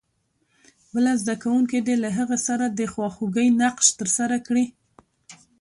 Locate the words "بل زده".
0.93-1.35